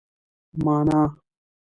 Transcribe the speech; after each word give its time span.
مانا 0.63 1.01